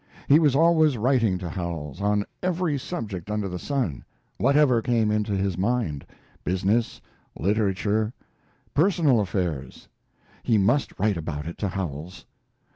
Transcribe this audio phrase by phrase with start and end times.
[0.27, 4.03] He was always writing to Howells, on every subject under the sun;
[4.37, 6.07] whatever came into his mind
[6.43, 6.99] business,
[7.37, 8.11] literature,
[8.73, 9.87] personal affairs
[10.41, 12.25] he must write about it to Howells.